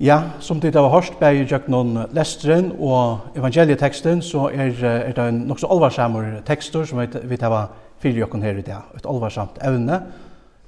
Ja, 0.00 0.22
som 0.40 0.60
det 0.60 0.74
har 0.74 0.88
hørt 0.88 1.18
bei 1.20 1.42
i 1.42 1.58
noen 1.68 2.06
lesteren 2.16 2.70
og 2.80 3.36
evangelieteksten, 3.36 4.22
så 4.24 4.46
er, 4.48 4.72
er 4.80 5.12
det 5.12 5.26
en 5.28 5.42
nokså 5.44 5.68
alvarsammer 5.68 6.38
tekstur 6.46 6.86
som 6.88 7.02
vi 7.04 7.36
tar 7.36 7.68
fyrir 8.00 8.22
jokken 8.22 8.40
her 8.42 8.56
i 8.56 8.64
dag. 8.64 8.88
Et 8.96 9.04
alvarsamt 9.04 9.60
evne 9.60 10.00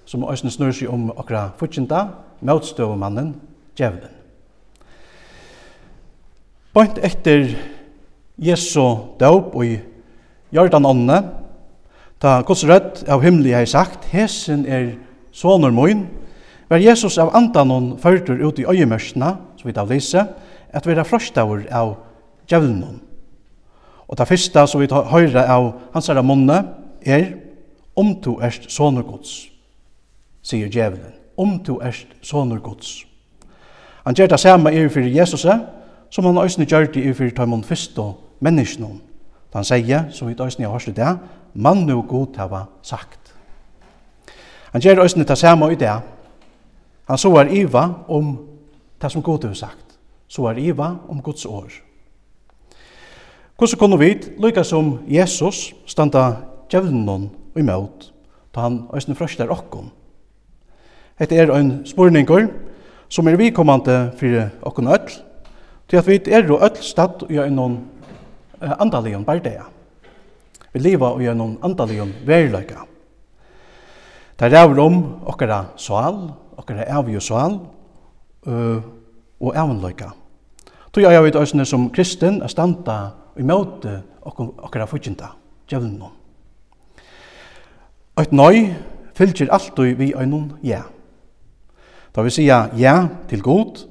som 0.04 0.26
også 0.28 0.52
snur 0.52 0.76
seg 0.76 0.92
om 0.92 1.08
okra 1.16 1.46
fortjenta, 1.56 2.10
møtstøvmannen, 2.44 3.32
djevelen. 3.78 4.12
Bant 6.76 7.00
etter 7.00 7.54
Jesu 8.36 9.16
døp 9.16 9.56
og 9.56 9.64
i 9.64 9.78
Jordan 10.52 10.84
ånne, 10.84 11.22
ta 12.20 12.42
Guds 12.44 12.66
rødt 12.68 13.06
av 13.08 13.24
himmelig 13.24 13.56
har 13.56 13.64
sagt, 13.64 14.10
hesen 14.12 14.66
er 14.68 14.92
sonur 15.32 15.72
moin, 15.72 16.04
var 16.72 16.80
Jesus 16.80 17.18
av 17.20 17.34
andanon 17.36 17.98
førtur 18.00 18.38
ut 18.40 18.58
i 18.58 18.64
øyemørsna, 18.64 19.34
som 19.60 19.68
vi 19.68 19.74
da 19.76 19.84
lise, 19.84 20.24
at 20.72 20.86
vera 20.88 21.04
frøstaur 21.04 21.66
av 21.68 21.98
djevlnon. 22.48 23.00
Og 24.08 24.18
det 24.18 24.28
første 24.28 24.64
som 24.66 24.80
vi 24.80 24.88
høyre 24.88 25.44
av 25.52 25.66
hans 25.92 26.08
herre 26.08 26.22
munne 26.24 26.62
er 27.04 27.26
om 27.96 28.14
du 28.24 28.38
erst 28.40 28.70
sonur 28.72 29.04
gods, 29.04 29.50
sier 30.42 30.70
djevelen. 30.72 31.12
Om 31.36 31.58
du 31.64 31.74
erst 31.84 32.08
sonur 32.24 32.60
gods. 32.64 33.02
Han 34.04 34.16
gjør 34.16 34.32
det 34.32 34.40
samme 34.40 34.72
i 34.72 34.88
for 34.88 35.00
Jesus, 35.04 35.46
som 36.10 36.24
han 36.24 36.40
øyne 36.40 36.66
gjør 36.68 36.88
det 36.94 37.04
i 37.04 37.12
for 37.12 37.36
tøymon 37.36 37.64
og 37.96 38.14
menneskene. 38.40 39.00
Han 39.52 39.64
sier, 39.64 40.08
som 40.10 40.28
vi 40.28 40.36
øyne 40.40 40.64
har 40.64 40.72
hørt 40.72 40.96
det, 40.96 41.18
mann 41.54 41.90
og 41.90 42.08
god 42.08 42.36
hava 42.36 42.64
sagt. 42.82 43.34
Han 44.72 44.80
gjør 44.80 45.04
øyne 45.04 45.24
det 45.24 45.38
samme 45.38 45.72
i 45.72 45.76
det, 45.76 46.00
Han 47.12 47.20
så 47.20 47.28
er 47.36 47.50
iva 47.52 47.82
om 48.08 48.38
det 49.02 49.10
som 49.12 49.22
Gud 49.22 49.44
har 49.44 49.52
sagt. 49.52 49.98
Så 50.28 50.46
er 50.48 50.56
iva 50.56 50.94
om 51.12 51.18
Guds 51.20 51.44
år. 51.44 51.68
Hvordan 53.58 53.78
kunne 53.78 53.98
vi, 54.00 54.14
lykka 54.40 54.64
som 54.64 54.94
Jesus, 55.04 55.74
standa 55.86 56.22
djevnen 56.72 57.28
og 57.52 57.60
imot, 57.60 58.08
da 58.54 58.64
han 58.64 58.78
øyne 58.94 59.14
frøster 59.14 59.52
okkon. 59.52 59.90
Hette 61.20 61.36
er 61.36 61.52
en 61.52 61.82
spurningur 61.84 62.48
som 63.12 63.28
er 63.28 63.36
vikommande 63.36 64.14
fyrir 64.16 64.48
okkon 64.62 64.88
öll, 64.88 65.12
til 65.88 66.00
at 66.00 66.08
vi 66.08 66.16
er 66.32 66.48
og 66.48 66.64
öll 66.64 66.80
stad 66.80 67.28
i 67.28 67.36
en 67.36 67.52
noen 67.60 67.80
andalion 68.80 69.24
bardea. 69.24 69.68
Vi 70.72 70.80
lever 70.80 71.20
i 71.20 71.28
en 71.28 71.36
noen 71.36 71.58
andalion 71.62 72.14
veriløyga. 72.24 72.86
Det 74.40 74.52
er 74.52 74.80
om 74.80 75.02
okkara 75.28 75.66
sval, 75.76 76.32
okkara 76.62 76.86
avgjø 76.98 77.20
sal 77.20 77.58
uh, 78.46 78.78
og 79.42 79.56
avnløyka. 79.58 80.12
Tog 80.92 81.04
jeg 81.04 81.24
vet 81.24 81.38
òsne 81.40 81.66
som 81.66 81.90
kristen 81.90 82.42
er 82.42 82.52
standa 82.52 82.98
i 83.38 83.44
møte 83.46 84.02
okkara 84.22 84.86
fudgjinda, 84.86 85.32
noen. 85.72 86.18
Et 88.20 88.32
nøy 88.32 88.66
fylgjer 89.16 89.48
alltid 89.50 89.96
vi 89.96 90.12
øynun 90.12 90.52
ja. 90.62 90.82
Da 92.12 92.22
vi 92.22 92.30
sier 92.30 92.68
ja 92.76 92.96
til 93.28 93.40
god, 93.42 93.86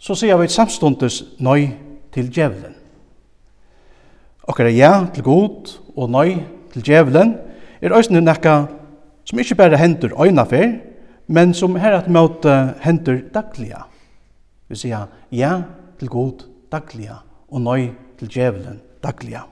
så 0.00 0.16
sier 0.16 0.38
vi 0.40 0.48
et 0.48 0.54
samstundes 0.54 1.22
nøy 1.38 1.68
til 2.12 2.30
djevlen. 2.32 2.74
Okkara 4.48 4.72
ja 4.72 5.06
til 5.14 5.22
god 5.22 5.76
og 5.96 6.10
nøy 6.10 6.40
til 6.72 6.86
djevlen 6.86 7.36
er 7.82 7.92
òsne 7.92 8.24
nekka 8.24 8.64
som 9.28 9.38
ikkje 9.38 9.58
berre 9.60 9.78
hendur 9.78 10.16
øynafer, 10.16 10.80
men 11.26 11.54
som 11.54 11.76
her 11.76 11.96
at 11.96 12.10
møte 12.10 12.74
henter 12.82 13.20
dagliga. 13.34 13.86
Vi 14.68 14.76
sier 14.76 15.08
ja 15.30 15.62
til 15.98 16.08
god 16.08 16.46
dagliga 16.72 17.20
og 17.50 17.60
nøy 17.60 17.90
til 18.18 18.28
djevelen 18.28 18.80
dagliga. 19.04 19.46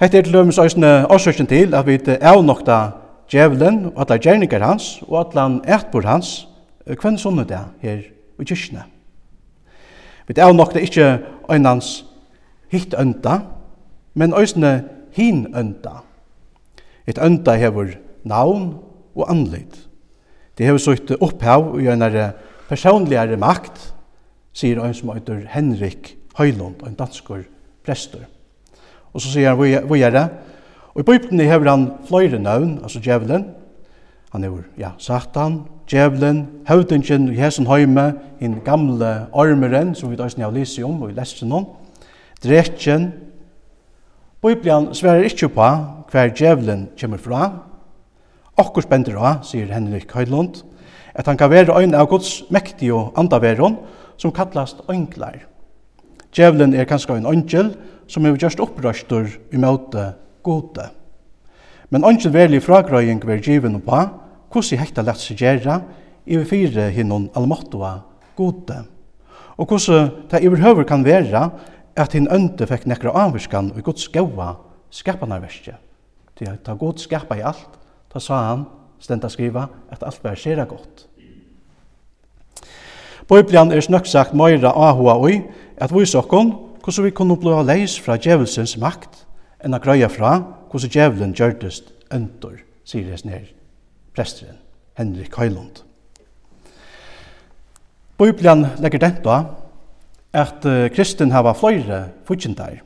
Hette 0.00 0.18
er 0.18 0.22
til 0.22 0.32
lømens 0.32 0.58
øysene 0.58 1.06
årsøkjen 1.10 1.48
til 1.50 1.74
at 1.74 1.86
vi 1.86 1.96
nokta 2.42 2.90
djevelen 3.30 3.92
og 3.94 4.04
alle 4.06 4.20
gjerninger 4.22 4.62
hans 4.62 5.02
og 5.08 5.36
alle 5.36 5.60
ætbord 5.66 6.04
hans 6.04 6.46
hvem 6.86 7.18
sånne 7.18 7.44
det 7.44 7.58
her 7.82 8.04
i 8.38 8.44
kyrkene. 8.44 8.84
Vi 10.28 10.34
nokta 10.36 10.78
ikke 10.78 11.18
øynans 11.50 12.04
hitt 12.68 12.94
ønta, 12.94 13.40
men 14.14 14.34
øysene 14.36 14.84
hin 15.12 15.46
ønta. 15.56 16.04
Et 17.06 17.18
ønta 17.18 17.56
hever 17.56 17.96
navn 18.24 18.74
og 19.16 19.30
anleit. 19.30 19.87
Det 20.58 20.66
har 20.66 20.78
sutt 20.82 21.12
opphav 21.22 21.76
i 21.78 21.86
en 21.86 22.02
personligare 22.68 23.38
makt, 23.38 23.78
sier 24.58 24.80
en 24.82 24.94
som 24.96 25.12
heter 25.14 25.44
Henrik 25.52 26.16
Høylund, 26.38 26.82
en 26.82 26.98
danskor 26.98 27.44
prester. 27.86 28.24
Og 29.14 29.22
så 29.22 29.30
sier 29.30 29.54
han, 29.54 29.86
hvor 29.86 29.96
er 29.96 30.14
det? 30.14 30.24
Og 30.94 31.04
i 31.04 31.06
Bibelen 31.06 31.46
har 31.46 31.62
han 31.62 31.86
flere 32.08 32.40
navn, 32.42 32.80
altså 32.82 32.98
djevelen. 32.98 33.46
Han 34.32 34.42
hefur, 34.44 34.64
ja, 34.78 34.90
Satan, 34.98 35.62
djevelen, 35.88 36.46
høvdingen 36.68 37.30
i 37.32 37.38
hesen 37.38 37.66
høyme, 37.70 38.12
den 38.40 38.58
gamle 38.64 39.28
armeren, 39.32 39.94
som 39.94 40.10
vi 40.10 40.18
da 40.18 40.26
har 40.26 40.50
lyst 40.52 40.82
om, 40.82 41.02
og 41.02 41.12
i 41.12 41.16
leste 41.16 41.46
noen, 41.46 41.70
drekjen. 42.42 43.12
Bibelen 44.42 44.90
sverer 44.94 45.30
ikke 45.30 45.48
på 45.54 45.70
hver 46.10 46.34
djevelen 46.34 46.88
kommer 46.98 47.22
fra, 47.22 47.46
Okkur 48.58 48.82
spender 48.82 49.14
av, 49.22 49.44
sier 49.46 49.70
Henrik 49.70 50.10
Høylund, 50.16 50.64
at 51.14 51.28
han 51.30 51.38
kan 51.38 51.50
være 51.50 51.76
øyne 51.78 51.98
av 51.98 52.08
Guds 52.10 52.42
mektige 52.50 52.94
og 52.94 53.18
andaveron, 53.18 53.76
som 54.18 54.34
kallast 54.34 54.82
øynglar. 54.90 55.44
Djevelen 56.34 56.74
er 56.74 56.88
kanskje 56.90 57.16
en 57.16 57.26
øyngel, 57.30 57.76
som 58.08 58.26
er 58.26 58.36
just 58.36 58.60
opprøster 58.60 59.28
i 59.52 59.60
møte 59.62 60.12
gode. 60.42 60.88
Men 61.90 62.04
øyngel 62.04 62.32
verlig 62.34 62.62
fragrøying 62.62 63.22
ver 63.26 63.38
given 63.38 63.80
på, 63.80 64.02
hvordan 64.52 64.82
hekta 64.82 65.06
lett 65.06 65.22
seg 65.22 65.38
gjerra, 65.38 65.80
i 66.26 66.36
vi 66.36 66.44
fire 66.44 66.90
hinnon 66.92 67.30
almottoa 67.36 67.94
gode. 68.36 68.82
Og 69.56 69.66
hvordan 69.66 70.10
det 70.30 70.46
overhøver 70.46 70.84
kan 70.84 71.04
være 71.04 71.48
at 71.96 72.14
hinn 72.14 72.28
ønte 72.30 72.66
fikk 72.66 72.86
nekra 72.86 73.14
avvirskan 73.26 73.72
og 73.72 73.82
Guds 73.86 74.08
gaua 74.12 74.56
skapanarverskje. 74.90 75.74
Det 76.38 76.48
er 76.48 76.58
ta 76.62 76.74
god 76.78 77.00
skapa 77.02 77.38
i 77.38 77.42
alt, 77.42 77.78
ta 78.18 78.24
sa 78.24 78.38
han, 78.50 78.66
stenda 78.98 79.30
skriva, 79.30 79.68
at 79.94 80.02
alt 80.02 80.22
var 80.24 80.38
skjera 80.38 80.66
godt. 80.66 81.06
Bibelen 83.28 83.70
er 83.72 83.84
snakk 83.84 84.08
sagt 84.08 84.34
møyra 84.34 84.72
ahua 84.74 85.18
oi, 85.22 85.42
at 85.78 85.92
vi 85.94 86.06
sokkon, 86.06 86.50
hvordan 86.82 87.04
vi 87.04 87.14
kunne 87.14 87.36
blåa 87.38 87.62
leis 87.62 87.98
fra 88.00 88.16
djevelsens 88.18 88.78
makt, 88.80 89.26
enn 89.62 89.76
a 89.76 89.82
grøya 89.82 90.08
fra 90.10 90.38
hvordan 90.70 90.90
djevelen 90.90 91.34
gjørtest 91.36 91.92
øntor, 92.14 92.56
sier 92.88 93.06
det 93.06 93.24
nær 93.28 93.46
presteren 94.16 94.58
Henrik 94.98 95.36
Høylund. 95.38 95.84
Bibelen 98.18 98.66
legger 98.82 99.04
dent 99.04 99.20
da, 99.22 99.36
at 100.34 100.64
uh, 100.66 100.88
kristen 100.90 101.30
hava 101.30 101.52
fløyre 101.54 102.08
futjendar. 102.26 102.80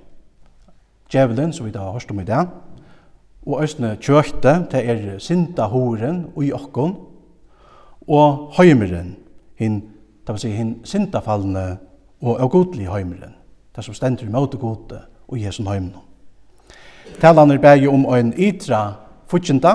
Djevelen, 1.09 1.55
som 1.57 1.67
vi 1.67 1.73
da 1.73 1.87
har 1.87 1.97
hørt 1.97 2.11
om 2.13 2.21
i 2.21 2.29
dag, 2.29 2.51
og 3.47 3.63
æsne 3.63 3.97
kjøkte, 4.01 4.67
det 4.71 4.83
er 4.89 5.19
sinta 5.19 5.67
horen 5.71 6.27
og 6.37 6.45
i 6.45 6.53
okkon, 6.53 6.95
og 8.09 8.53
høymeren, 8.59 9.17
hin, 9.59 9.81
det 10.27 10.35
vil 10.35 10.43
si 10.43 10.51
hin 10.55 10.77
sintafallene 10.85 11.79
og 12.23 12.41
avgodelig 12.43 12.87
høymeren, 12.87 13.35
det 13.77 13.85
som 13.85 13.95
stender 13.95 14.27
i 14.27 14.33
møte 14.33 14.59
gode 14.59 15.01
og 15.29 15.39
i 15.39 15.45
hesson 15.47 15.67
heimene. 15.67 16.03
Talan 17.21 17.51
er 17.51 17.59
bæg 17.59 17.89
om 17.91 18.07
ein 18.15 18.33
ytra 18.39 18.95
futsinda, 19.27 19.75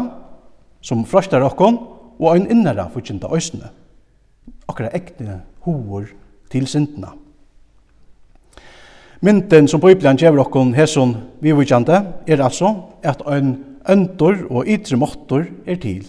som 0.82 1.06
frostar 1.06 1.44
okkon, 1.44 1.78
og 2.20 2.36
ein 2.36 2.48
innara 2.52 2.88
futsinda 2.94 3.28
æsne, 3.36 3.70
okkara 4.68 4.90
ekne 4.96 5.42
hoer 5.66 6.08
til 6.52 6.68
sintna. 6.68 7.14
Mynden 9.22 9.66
som 9.68 9.82
Bibelen 9.82 10.18
gjør 10.20 10.44
okkon 10.44 10.76
hesson 10.78 11.16
vivikjande 11.42 12.04
er 12.30 12.42
altså 12.44 12.70
at 13.02 13.24
ein 13.26 13.56
øntor 13.90 14.44
og 14.52 14.68
ytre 14.70 14.98
måttor 14.98 15.48
er 15.66 15.80
til, 15.82 16.04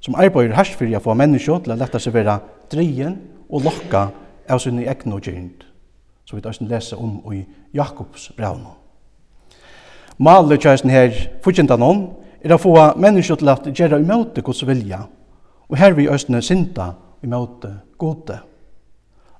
som 0.00 0.14
arbeider 0.14 0.54
herst 0.54 0.76
for 0.78 0.86
å 0.86 1.00
få 1.02 1.16
menneskje 1.18 1.56
til 1.64 1.74
å 1.74 1.78
lette 1.80 1.98
seg 1.98 2.14
være 2.14 2.38
dreien 2.70 3.16
og 3.50 3.66
lokka 3.66 4.04
av 4.46 4.62
sinne 4.62 4.86
egn 4.86 5.16
og 5.16 5.26
gjernt, 5.26 5.66
som 6.22 6.38
vi 6.38 6.44
da 6.44 6.54
lese 6.70 6.94
om 6.94 7.18
i 7.34 7.42
Jakobs 7.74 8.30
braun. 8.36 8.62
Malet 10.18 10.62
kjøysen 10.62 10.94
her 10.94 11.18
fortjentan 11.42 11.82
noen, 11.82 12.06
er 12.44 12.54
å 12.54 12.62
få 12.62 12.76
menneskje 12.94 13.40
til 13.40 13.50
å 13.50 13.58
gjøre 13.74 13.98
imøte 14.04 14.46
Guds 14.46 14.62
vilja, 14.68 15.02
og 15.66 15.80
her 15.82 15.98
vi 15.98 16.06
østene 16.06 16.38
synda 16.42 16.92
imøte 17.26 17.72
gode 17.98 18.38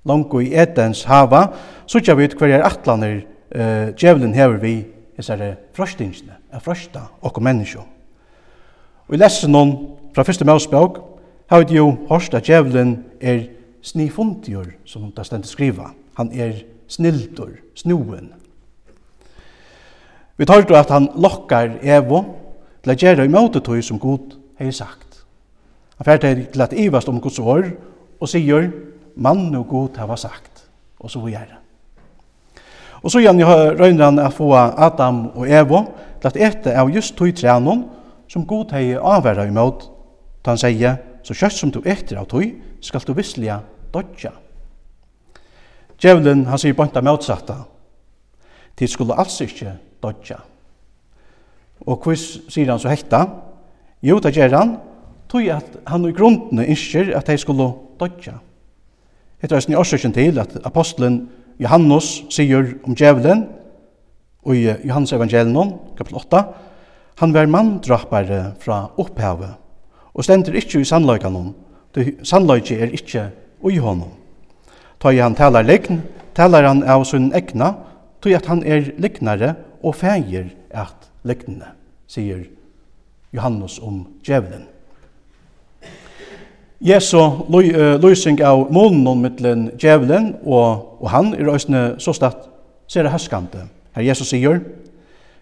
langt 0.06 0.34
i 0.42 0.52
Edens 0.54 1.04
hava, 1.04 1.48
sutja 1.86 2.14
vi 2.14 2.28
hver 2.28 2.58
er 2.58 2.66
atlaner 2.66 3.18
eh, 3.50 3.92
djevelen 3.96 4.34
hever 4.34 4.60
vi 4.62 4.76
hessare 5.16 5.54
frøstingene, 5.76 6.36
er 6.52 6.62
frøsta 6.62 7.06
okkur 7.22 7.44
menneskjo. 7.44 7.84
Og 9.06 9.14
i 9.14 9.20
lesen 9.20 9.52
noen 9.54 9.76
fra 10.14 10.24
første 10.26 10.46
Mosebok, 10.48 11.02
har 11.50 11.62
vi 11.62 11.78
jo 11.78 11.92
hørst 12.08 12.34
at 12.34 12.46
djevelen 12.46 12.96
er 13.20 13.44
snifundjur, 13.86 14.72
som 14.84 15.12
det 15.14 15.26
stendt 15.26 15.46
skriva. 15.46 15.92
Han 16.18 16.32
er 16.34 16.64
snildur, 16.88 17.52
snuen. 17.74 18.32
Vi 20.36 20.44
tar 20.44 20.66
at 20.76 20.90
han 20.90 21.08
lokkar 21.14 21.78
Evo 21.82 22.24
til 22.82 22.92
å 22.92 22.98
gjøre 22.98 23.24
i 23.24 23.32
møte 23.32 23.62
tog 23.64 23.78
som 23.84 23.98
god 23.98 24.34
har 24.58 24.72
sagt. 24.74 25.22
Han 25.96 26.04
færte 26.04 26.34
til 26.52 26.62
at 26.62 26.74
ivast 26.76 27.08
om 27.08 27.20
Guds 27.20 27.38
år 27.38 27.70
og 28.20 28.28
sier 28.28 28.68
mann 29.16 29.54
og 29.56 29.68
god 29.68 30.00
hava 30.00 30.16
sagt, 30.16 30.66
og 31.00 31.10
så 31.10 31.20
videre. 31.24 31.60
Og 33.02 33.12
så 33.12 33.20
gjerne 33.22 33.46
røyner 33.78 34.04
han 34.04 34.18
at 34.18 34.34
få 34.34 34.50
Adam 34.56 35.26
og 35.34 35.48
Evo 35.48 35.84
til 36.20 36.30
at 36.30 36.38
ete 36.48 36.74
av 36.74 36.90
just 36.90 37.16
tog 37.16 37.34
trenon 37.36 37.84
som 38.28 38.46
god 38.46 38.72
hei 38.74 38.96
avværa 38.96 39.46
imot. 39.46 39.84
Da 40.42 40.54
han 40.54 40.60
sier, 40.60 40.96
så 41.22 41.34
kjøtt 41.34 41.58
som 41.58 41.72
du 41.74 41.80
etter 41.84 42.18
av 42.20 42.26
tog, 42.30 42.46
skal 42.80 43.04
du 43.06 43.14
visslige 43.14 43.60
dodja. 43.94 44.32
Djevelen, 46.02 46.44
han 46.46 46.60
sier 46.60 46.76
bønta 46.76 47.02
motsatta. 47.02 47.62
De 48.76 48.88
skulle 48.88 49.16
altså 49.16 49.46
ikke 49.46 49.76
dodja. 50.02 50.40
Og 51.86 52.04
hvis 52.04 52.26
sier 52.52 52.70
han 52.70 52.80
så 52.80 52.92
hekta? 52.92 53.24
Jo, 54.04 54.18
det 54.20 54.34
gjør 54.36 54.56
han, 54.56 54.76
tog 55.28 55.48
at 55.50 55.78
han 55.86 56.04
i 56.08 56.14
grunden 56.14 56.62
innskjer 56.64 57.14
at 57.16 57.30
de 57.30 57.38
skulle 57.40 57.70
dodja. 58.00 58.36
Det 59.46 59.54
er 59.54 59.66
en 59.68 59.78
årsøkjen 59.78 60.12
til 60.12 60.38
at 60.42 60.56
apostelen 60.66 61.28
Johannes 61.62 62.06
sier 62.34 62.72
om 62.82 62.96
djevelen 62.98 63.44
og 64.42 64.56
i 64.58 64.64
Johannes 64.88 65.12
evangelion, 65.14 65.70
kapitel 65.94 66.18
8, 66.18 66.40
han 67.22 67.34
var 67.34 67.46
manndrappare 67.46 68.40
fra 68.58 68.80
opphavet 68.98 69.54
og 70.16 70.26
stender 70.26 70.58
ikkje 70.58 70.82
i 70.82 70.88
sannløykanon, 70.90 71.54
sannløyke 72.26 72.74
er 72.74 72.90
ikkje 72.96 73.28
ui 73.62 73.78
honom. 73.78 74.10
Ta 74.98 75.14
i 75.14 75.22
han 75.22 75.38
talar 75.38 75.62
legn, 75.62 76.02
talar 76.34 76.66
han 76.66 76.82
av 76.82 77.04
sin 77.06 77.30
egna, 77.36 77.76
tog 78.18 78.34
at 78.34 78.50
han 78.50 78.64
er 78.66 78.90
lignare 78.98 79.54
og 79.78 79.94
feir 79.94 80.50
at 80.74 81.10
lignende, 81.22 81.70
sier 82.10 82.48
Johannes 83.30 83.78
om 83.78 84.08
djevelen. 84.26 84.66
Jesu 86.80 87.18
lysing 88.02 88.42
av 88.44 88.66
månen 88.72 89.22
mittlen 89.22 89.70
djevelen 89.80 90.34
og, 90.44 90.98
og 91.00 91.08
han 91.08 91.32
er 91.34 91.48
òsne 91.48 91.84
så 92.02 92.12
statt 92.12 92.50
ser 92.88 93.06
det 93.06 93.14
herskande. 93.14 93.64
Her 93.96 94.04
Jesus 94.04 94.28
sier, 94.28 94.60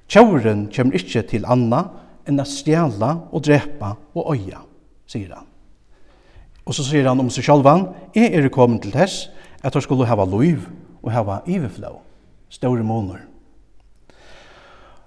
Tjauren 0.08 0.68
kommer 0.70 0.94
ikke 1.00 1.24
til 1.26 1.46
anna 1.48 1.88
enn 2.28 2.40
å 2.40 2.46
stjæla 2.46 3.10
og 3.32 3.42
drepa 3.44 3.94
og 4.14 4.30
øya, 4.36 4.62
sier 5.10 5.32
han. 5.34 5.48
Og 6.64 6.76
så 6.76 6.84
sier 6.86 7.08
han 7.08 7.20
om 7.20 7.32
seg 7.32 7.44
sjalvan, 7.48 7.88
jeg 8.14 8.30
er 8.32 8.48
kommet 8.52 8.84
til 8.84 8.94
tess 8.94 9.26
at 9.64 9.74
han 9.74 9.84
skulle 9.84 10.08
hava 10.08 10.24
loiv 10.28 10.68
og 11.02 11.12
hava 11.12 11.40
iveflå, 11.50 11.96
store 12.52 12.84
måneder. 12.86 13.26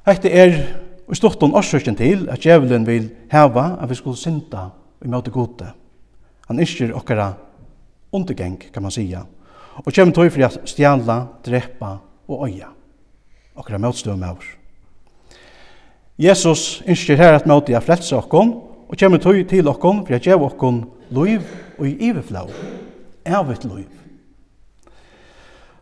Hette 0.07 0.29
er 0.31 0.59
og 1.07 1.15
stått 1.15 1.41
om 1.43 1.55
årsøkken 1.55 1.95
til 1.95 2.27
at 2.31 2.43
djevelen 2.43 2.85
vil 2.87 3.09
hava 3.31 3.77
at 3.79 3.89
vi 3.89 3.95
skulle 3.95 4.19
synda 4.19 4.69
i 5.03 5.09
møte 5.09 5.31
gode. 5.31 5.71
Han 6.47 6.59
isker 6.59 6.93
okkara 6.95 7.33
undergeng, 8.11 8.59
kan 8.73 8.83
man 8.83 8.91
sia. 8.91 9.25
og 9.85 9.93
kjem 9.93 10.11
tog 10.11 10.31
for 10.33 10.45
at 10.45 10.57
stjala, 10.65 11.27
drepa 11.45 11.97
og 12.27 12.47
øya. 12.47 12.71
Okkara 13.55 13.77
møtstøy 13.77 14.15
med 14.15 14.31
oss. 14.31 14.47
Jesus 16.17 16.81
isker 16.87 17.15
her 17.15 17.35
at 17.37 17.45
møte 17.45 17.71
i 17.71 17.75
a 17.77 17.81
frelse 17.81 18.15
okkon, 18.17 18.55
og 18.89 18.97
kjem 18.97 19.19
tog 19.21 19.37
til 19.49 19.69
okkon 19.69 20.01
for 20.07 20.15
at 20.15 20.25
gjev 20.25 20.43
okkon 20.47 20.81
loiv 21.13 21.45
og 21.77 21.87
i 21.87 22.09
iveflau, 22.09 22.47
evet 23.25 23.65
loiv. 23.65 23.91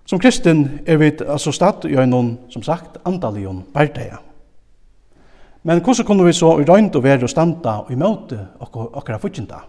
Som 0.05 0.19
kristen 0.19 0.81
er 0.85 0.97
vi 0.97 1.11
altså 1.23 1.51
stad 1.51 1.85
i 1.85 1.95
øynene, 1.95 2.37
som 2.49 2.63
sagt, 2.63 2.97
andalion 3.05 3.63
bærdeia. 3.73 4.17
Men 5.63 5.81
hvordan 5.81 6.05
kunne 6.05 6.25
vi 6.25 6.33
så 6.33 6.59
i 6.59 6.65
røynd 6.67 6.95
og 6.95 7.03
være 7.03 7.23
og 7.23 7.29
standa 7.29 7.69
og 7.69 7.91
i 7.91 7.95
møte 7.95 8.37
okkara 8.59 9.17
fyrtjenta? 9.17 9.63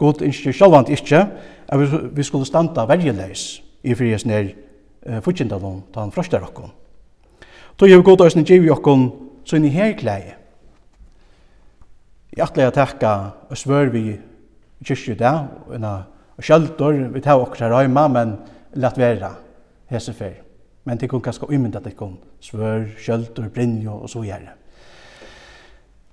God 0.00 0.22
ønsker 0.24 0.56
sjølvand 0.56 0.88
ikke 0.94 1.24
at 1.68 1.80
vi, 1.80 1.88
vi 2.16 2.24
skulle 2.24 2.48
standa 2.48 2.86
vergeleis 2.88 3.60
i 3.84 3.94
fries 3.94 4.24
nær 4.26 4.48
uh, 4.48 5.18
futjendalon 5.24 5.82
ta 5.92 6.04
han 6.04 6.14
frøster 6.14 6.42
okkon. 6.44 6.72
Då 7.76 7.88
gjør 7.88 8.02
God 8.04 8.24
øyne 8.26 8.44
giv 8.44 8.70
okkon 8.72 9.10
inn 9.56 9.64
i 9.64 9.72
herkleie. 9.74 10.36
Jeg 12.36 12.44
atleie 12.44 12.70
takka 12.70 13.12
og 13.50 13.58
svør 13.58 13.90
vi 13.90 14.18
kyrkju 14.84 15.16
da 15.18 15.32
og 15.68 16.44
kjøltor, 16.44 16.92
vi 17.12 17.20
tar 17.20 17.40
okkar 17.40 17.72
røyma, 17.72 18.06
men 18.08 18.36
lett 18.74 18.98
vera 18.98 19.34
hese 19.90 20.12
fyr. 20.16 20.38
Men 20.84 20.98
det 20.98 21.10
kun 21.10 21.20
kanskje 21.20 21.50
umynda 21.50 21.80
det 21.84 21.96
kun 21.96 22.16
svør, 22.40 22.86
kjøltor, 22.96 23.50
brinjo 23.52 23.98
og 24.00 24.08
så 24.08 24.22
gjerne. 24.24 24.54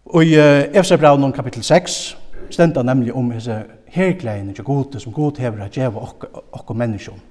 Og 0.05 0.25
i 0.25 0.35
uh, 0.39 0.67
Efsa 0.73 0.97
Braunum 0.97 1.33
6, 1.61 2.17
stenda 2.53 2.83
nemlig 2.83 3.13
om 3.15 3.31
hese 3.31 3.63
herklæðin 3.93 4.53
til 4.55 4.65
gode 4.67 4.99
som 4.99 5.13
god 5.13 5.39
hever 5.41 5.63
at 5.65 5.75
djeva 5.75 6.03
okko, 6.03 6.73
menneskjon, 6.73 7.21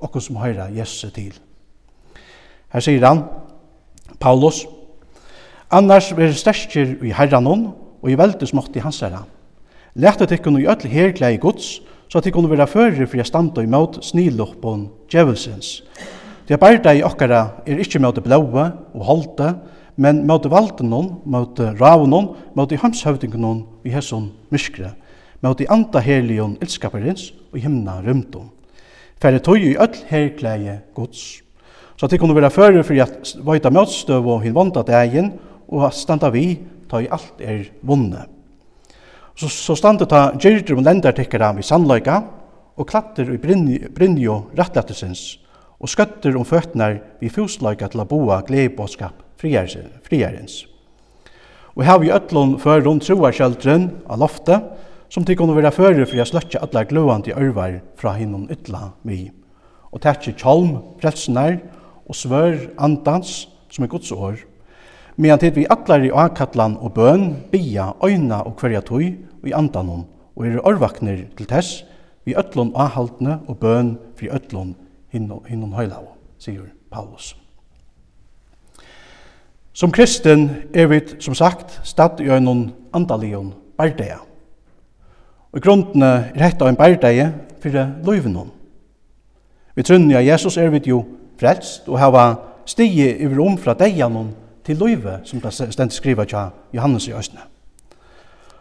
okko 0.00 0.20
som 0.20 0.36
høyra 0.36 0.68
Jesu 0.74 1.10
til. 1.14 1.34
Her 2.72 2.80
sier 2.84 3.06
han, 3.06 3.24
Paulus, 4.20 4.64
Annars 5.74 6.12
ver 6.14 6.30
sterkir 6.36 7.00
i 7.02 7.10
herranon 7.16 7.72
og 8.02 8.10
i 8.10 8.16
veldesmått 8.18 8.76
i 8.76 8.82
hans 8.84 9.00
herra. 9.02 9.24
Lættet 9.98 10.34
ikkun 10.36 10.60
i 10.60 10.68
öll 10.70 10.86
herklæði 10.90 11.40
gods, 11.42 11.70
så 12.08 12.20
at 12.20 12.28
ikkun 12.28 12.46
vera 12.50 12.66
fyrir 12.70 13.08
fyrir 13.10 13.26
standa 13.26 13.62
i 13.64 13.70
mot 13.70 13.96
sniloppon 14.04 14.88
djevelsens. 15.10 15.80
Det 16.46 16.54
er 16.54 16.60
bare 16.60 16.94
i 16.94 17.02
okkara 17.02 17.62
er 17.66 17.80
ikkje 17.80 18.02
mot 18.04 18.20
blåa 18.22 18.66
og 18.94 19.06
holde, 19.08 19.54
men 19.96 20.24
møte 20.26 20.50
valden 20.50 20.90
noen, 20.90 21.10
møte 21.24 21.70
raven 21.78 22.10
noen, 22.10 22.32
møte 22.58 22.78
hamshøvdingen 22.80 23.42
noen 23.44 23.62
i 23.86 23.92
hesson 23.94 24.30
myskre, 24.54 24.94
møte 25.44 25.68
anta 25.70 26.02
helion 26.02 26.56
ildskaperins 26.62 27.30
og 27.52 27.60
himna 27.62 28.00
rymdom. 28.02 28.50
Færre 29.22 29.40
tog 29.40 29.62
i 29.62 29.76
öll 29.78 29.96
herkleie 30.10 30.80
gods. 30.96 31.40
Så 31.96 32.06
at 32.06 32.12
de 32.12 32.18
kunne 32.18 32.34
være 32.34 32.50
fører 32.50 32.82
for 32.82 32.98
at 33.00 33.34
vajta 33.46 33.70
møtstøv 33.70 34.26
og 34.26 34.42
hin 34.42 34.54
vonda 34.56 34.82
degen, 34.86 35.32
og 35.70 35.86
standa 35.94 36.30
vi, 36.34 36.58
ta 36.90 37.00
i 37.00 37.08
alt 37.10 37.40
er 37.40 37.68
vunne. 37.86 38.26
Så, 39.38 39.48
så 39.48 39.76
standa 39.78 40.06
ta 40.10 40.26
gyrdur 40.36 40.80
og 40.80 40.86
lendartikkara 40.86 41.54
vi 41.56 41.64
sannløyga, 41.66 42.20
og 42.74 42.88
klatter 42.90 43.30
i 43.30 43.38
brinjo 43.38 44.40
rettlettesins, 44.58 45.38
og 45.78 45.90
skøtter 45.90 46.34
om 46.34 46.46
føtnar 46.46 46.98
vi 47.20 47.30
fusløyga 47.30 47.86
til 47.90 48.02
a 48.02 48.08
boa 48.08 48.40
gleibåskap 48.46 49.23
friarens. 49.38 50.64
Og 51.74 51.84
her 51.84 51.98
vi 51.98 52.12
ötlun 52.14 52.56
førun 52.62 53.00
troarskjaldren 53.02 53.88
av 54.06 54.20
loftet, 54.22 54.62
som 55.10 55.24
til 55.26 55.36
kunne 55.38 55.56
være 55.56 55.72
fører 55.74 56.06
for 56.06 56.18
jeg 56.18 56.30
sløtje 56.30 56.62
alle 56.62 56.84
gløvande 56.90 57.34
ørvar 57.34 57.80
fra 57.98 58.14
hinnom 58.18 58.46
ytla 58.50 58.92
mi. 59.06 59.28
Og 59.94 60.02
tætje 60.02 60.34
kjolm, 60.38 60.78
frelsenar 61.02 61.60
og 62.06 62.18
svør 62.18 62.56
andans, 62.78 63.44
som 63.70 63.84
er 63.84 63.90
gods 63.90 64.10
år. 64.12 64.40
Medan 65.16 65.38
tid 65.38 65.54
vi 65.54 65.68
atlar 65.70 66.02
i 66.02 66.10
akatlan 66.10 66.76
og 66.82 66.94
bøn, 66.96 67.28
bia, 67.52 67.92
øyna 68.02 68.42
og 68.42 68.58
hverja 68.58 68.82
tøy 68.82 69.14
og 69.42 69.48
i 69.48 69.54
andanon, 69.54 70.06
og 70.34 70.46
er 70.46 70.62
orvakner 70.66 71.26
til 71.38 71.46
tess, 71.46 71.84
vi 72.26 72.34
ötlun 72.34 72.74
ahaldne 72.74 73.38
og 73.46 73.60
bøn 73.62 73.96
fri 74.18 74.30
ötlun 74.32 74.74
hinnom 75.12 75.78
heilau, 75.78 76.14
sier 76.38 76.70
Paulus. 76.90 77.34
Som 79.74 79.90
kristen 79.90 80.50
er 80.74 80.86
vi, 80.86 81.00
som 81.18 81.34
sagt, 81.34 81.80
stadd 81.82 82.20
i 82.22 82.28
øynon 82.30 82.68
andalion 82.94 83.54
bardeia. 83.78 84.20
Og 85.52 85.62
grunnene 85.62 86.30
er 86.34 86.44
hetta 86.46 86.68
en 86.70 86.78
bardeia 86.78 87.32
fyrir 87.62 87.88
løyvenon. 88.06 88.52
Vi 89.74 89.82
trunni 89.82 90.14
av 90.14 90.22
Jesus 90.22 90.56
er 90.56 90.70
vi 90.70 90.82
jo 90.86 91.00
frelst 91.40 91.88
og 91.90 91.98
hava 91.98 92.28
stige 92.70 93.10
yfir 93.18 93.42
om 93.42 93.58
fra 93.58 93.74
deianon 93.74 94.30
til 94.64 94.78
løyve, 94.78 95.18
som 95.26 95.42
det 95.42 95.52
stendt 95.52 95.92
skriva 95.92 96.24
tja 96.24 96.46
Johannes 96.72 97.08
i 97.08 97.16
Østene. 97.18 97.42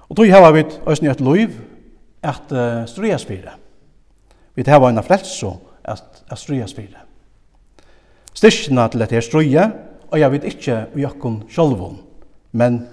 Og 0.10 0.18
tog 0.18 0.34
hava 0.34 0.50
vi 0.58 0.66
Østene 0.90 1.14
et 1.14 1.22
løyv 1.22 1.54
at 2.24 2.50
uh, 2.50 2.88
strujas 2.90 3.26
fire. 3.26 3.54
Vi 4.56 4.66
hava 4.66 4.90
en 4.90 5.04
frelso 5.04 5.60
at, 5.84 6.24
at 6.30 6.38
strujas 6.38 6.74
fire. 6.74 7.06
Styrkina 8.34 8.88
til 8.88 9.02
at 9.02 9.12
her 9.12 9.22
struja 9.22 9.72
og 10.14 10.20
jeg 10.22 10.32
vet 10.36 10.44
ikke 10.46 10.76
i 10.94 11.06
okkon 11.10 11.40
sjolvun, 11.50 11.98
men 12.54 12.84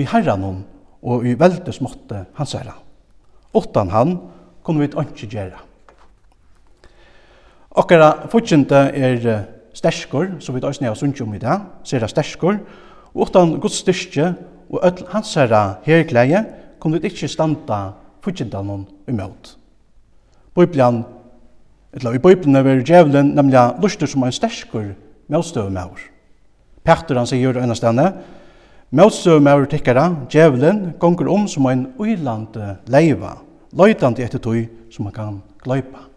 i 0.00 0.06
herranon 0.08 0.62
og 1.04 1.26
i 1.28 1.34
veldes 1.36 1.82
måtte 1.84 2.24
hans 2.38 2.54
herra. 2.56 2.78
Åttan 3.52 3.90
han 3.92 4.14
kunne 4.64 4.80
vi 4.80 4.88
ikke 4.88 5.28
gjøre. 5.28 5.58
Okkara 7.76 8.28
fortjente 8.32 8.78
er 8.96 9.44
sterskor, 9.76 10.38
som 10.40 10.54
vi 10.56 10.62
da 10.64 10.72
snea 10.72 10.94
sundt 10.96 11.20
om 11.20 11.34
i 11.34 11.40
dag, 11.40 11.66
sera 11.84 12.08
sterskor, 12.08 12.56
og 13.12 13.26
åttan 13.26 13.58
Guds 13.60 13.82
styrke 13.82 14.32
og 14.72 14.80
öll 14.80 15.04
hans 15.12 15.34
herra 15.36 15.78
herkleie 15.84 16.44
kunne 16.80 17.00
vi 17.00 17.10
ikke 17.12 17.28
standa 17.28 17.92
fortjente 18.24 18.62
noen 18.64 18.86
imot. 19.08 19.58
Bibelen, 20.56 21.04
eller 21.92 22.16
i 22.16 22.22
Bibelen 22.22 22.56
er 22.56 22.80
djevelen, 22.80 23.34
nemlig 23.36 23.60
luster 23.82 24.08
som 24.08 24.22
er 24.22 24.32
en 24.32 24.40
sterskur, 24.40 24.94
med 25.28 25.38
å 25.38 25.44
støve 25.44 25.70
med 25.70 25.84
oss. 25.92 26.11
Petter 26.82 27.18
han 27.18 27.28
sier 27.30 27.54
det 27.54 27.76
stedene. 27.78 28.08
Møtsøv 28.92 29.40
med 29.40 29.70
tikkara, 29.72 30.10
djevelen, 30.28 30.92
gonger 31.00 31.30
om 31.32 31.46
som 31.48 31.66
en 31.70 31.86
uiland 31.98 32.58
leiva, 32.92 33.38
løytande 33.72 34.20
etter 34.20 34.42
tog 34.42 34.66
som 34.92 35.08
han 35.08 35.14
kan 35.16 35.38
gløypa. 35.64 36.08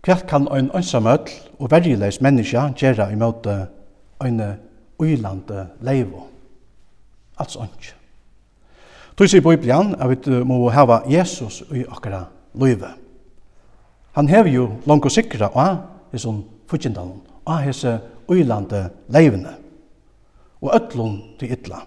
Hva 0.00 0.16
kan 0.24 0.48
ein 0.48 0.70
ønsamøll 0.72 1.28
og 1.60 1.68
verjeleis 1.68 2.22
menneske 2.24 2.62
gjøre 2.80 3.10
i 3.12 3.18
møte 3.20 3.56
ein 4.24 4.40
uiland 4.98 5.52
leiva? 5.84 6.24
Altså 7.36 7.66
ønsk. 7.66 7.92
Tog 9.16 9.28
sier 9.28 9.44
Bibelen 9.44 9.92
at 10.00 10.24
vi 10.24 10.40
må 10.48 10.70
hava 10.72 11.02
Jesus 11.04 11.60
i 11.68 11.84
akkara 11.84 12.22
løyve. 12.56 12.94
Han 14.16 14.28
hever 14.28 14.48
jo 14.48 14.64
langt 14.88 15.04
og 15.04 15.12
sikra 15.12 15.50
av 15.52 15.82
hesson 16.14 16.40
futjendalen, 16.70 17.20
av 17.44 17.60
hesse 17.66 17.98
uilande 18.30 18.88
leivene, 19.08 19.56
og 20.60 20.74
ötlun 20.76 21.18
til 21.38 21.52
ytla. 21.52 21.82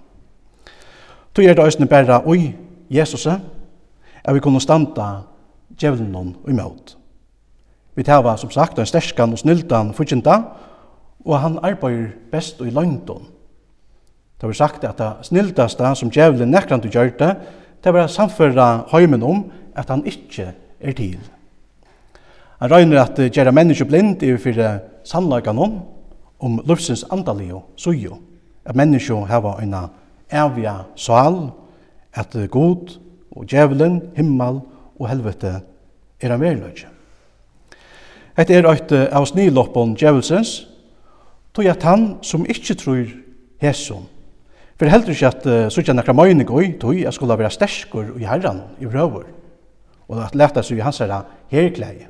Tu 1.34 1.42
er 1.42 1.56
det 1.56 1.66
òsne 1.66 1.88
bæra 1.90 2.22
ui 2.26 2.54
Jesus, 2.90 3.26
er 3.26 4.34
vi 4.34 4.40
kunne 4.40 4.62
standa 4.62 5.24
djevlenon 5.80 6.36
og 6.44 6.50
imot. 6.50 6.98
Vi 7.96 8.04
tava, 8.04 8.38
som 8.38 8.52
sagt, 8.52 8.80
en 8.80 8.86
sterskan 8.86 9.32
og 9.32 9.40
snildan 9.40 9.94
fudgjenta, 9.94 10.42
og 11.26 11.40
han 11.40 11.60
arbeider 11.64 12.12
best 12.32 12.62
og 12.62 12.68
i 12.68 12.74
løgndon. 12.74 13.28
Det 14.42 14.48
var 14.48 14.54
sagt 14.54 14.84
at 14.84 14.98
det 14.98 15.12
snildaste 15.30 15.96
som 15.96 16.12
djevelen 16.12 16.52
nekrande 16.52 16.90
gjør 16.90 17.14
det, 17.20 17.36
det 17.84 17.94
var 17.94 18.08
samføra 18.08 18.86
høymen 18.92 19.24
om 19.24 19.46
at 19.76 19.90
han 19.90 20.04
ikkje 20.06 20.50
er 20.80 20.92
til. 20.98 21.20
Han 22.60 22.72
røyner 22.72 23.02
at 23.02 23.20
gjøre 23.32 23.52
mennesker 23.52 23.86
blind 23.86 24.24
i 24.24 24.38
fyrir 24.38 24.80
sannlagan 25.04 25.60
om, 25.60 25.80
om 26.44 26.60
luftsins 26.68 27.06
andalige 27.12 27.62
suju, 27.80 28.18
at 28.66 28.76
menneskje 28.76 29.24
hava 29.30 29.56
eina 29.62 29.88
evja 30.32 30.84
sal, 31.00 31.54
at 32.14 32.36
god 32.52 32.98
og 33.32 33.48
djevelen, 33.50 34.02
himmel 34.18 34.60
og 35.00 35.10
helvete 35.10 35.62
er 36.22 36.34
en 36.34 36.42
veriløgje. 36.42 36.90
Hette 38.38 38.56
er 38.58 38.68
eit 38.70 38.92
av 38.92 39.26
sniloppon 39.30 39.96
djevelsens, 39.98 40.64
tog 41.54 41.70
at 41.70 41.86
han 41.86 42.16
som 42.26 42.48
ikkje 42.50 42.78
trur 42.82 43.10
hesson, 43.62 44.08
for 44.78 44.90
heldur 44.90 45.14
ikkje 45.14 45.30
at 45.30 45.46
uh, 45.48 45.58
suttja 45.72 45.94
nekra 45.96 46.16
møyning 46.18 46.50
oi, 46.50 46.74
tog 46.82 46.98
at 46.98 47.14
skulle 47.16 47.38
være 47.38 47.54
sterskur 47.54 48.16
i 48.20 48.26
herran 48.28 48.64
i 48.82 48.90
brøver, 48.90 49.28
og 50.10 50.24
at 50.26 50.36
leta 50.36 50.64
seg 50.66 50.82
i 50.82 50.86
hans 50.86 51.00
herra 51.02 51.24
herkleie. 51.54 52.10